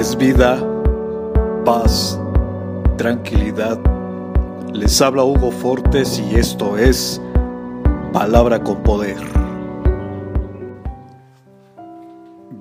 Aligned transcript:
es 0.00 0.16
vida, 0.16 0.58
paz, 1.66 2.18
tranquilidad. 2.96 3.78
Les 4.72 4.98
habla 5.02 5.24
Hugo 5.24 5.50
Fortes 5.50 6.18
y 6.18 6.36
esto 6.36 6.78
es 6.78 7.20
Palabra 8.10 8.64
con 8.64 8.82
Poder. 8.82 9.18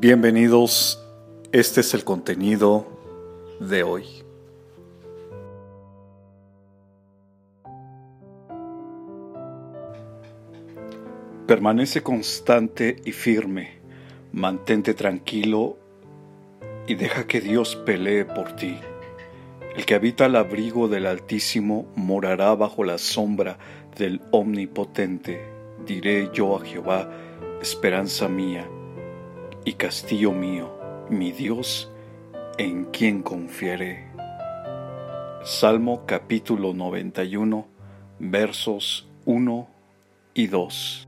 Bienvenidos, 0.00 1.00
este 1.52 1.82
es 1.82 1.94
el 1.94 2.02
contenido 2.02 2.88
de 3.60 3.84
hoy. 3.84 4.04
Permanece 11.46 12.02
constante 12.02 12.96
y 13.04 13.12
firme, 13.12 13.78
mantente 14.32 14.92
tranquilo 14.92 15.76
y 16.88 16.94
deja 16.94 17.26
que 17.26 17.40
Dios 17.40 17.76
pelee 17.76 18.24
por 18.24 18.56
ti. 18.56 18.78
El 19.76 19.84
que 19.84 19.94
habita 19.94 20.24
al 20.24 20.36
abrigo 20.36 20.88
del 20.88 21.06
Altísimo 21.06 21.86
morará 21.94 22.54
bajo 22.54 22.82
la 22.82 22.96
sombra 22.96 23.58
del 23.96 24.22
Omnipotente. 24.32 25.40
Diré 25.86 26.30
yo 26.32 26.56
a 26.56 26.64
Jehová, 26.64 27.10
esperanza 27.60 28.26
mía 28.28 28.66
y 29.64 29.74
castillo 29.74 30.32
mío, 30.32 30.72
mi 31.10 31.30
Dios, 31.30 31.92
en 32.56 32.86
quien 32.86 33.22
confiaré. 33.22 34.08
Salmo 35.44 36.06
capítulo 36.06 36.72
91, 36.72 37.68
versos 38.18 39.08
1 39.26 39.68
y 40.32 40.46
2. 40.46 41.07